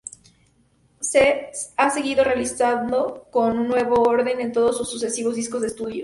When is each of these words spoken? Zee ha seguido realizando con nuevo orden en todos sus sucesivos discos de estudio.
Zee 0.99 1.51
ha 1.77 1.91
seguido 1.91 2.23
realizando 2.23 3.25
con 3.29 3.67
nuevo 3.67 4.01
orden 4.01 4.41
en 4.41 4.51
todos 4.51 4.75
sus 4.75 4.89
sucesivos 4.89 5.35
discos 5.35 5.61
de 5.61 5.67
estudio. 5.67 5.99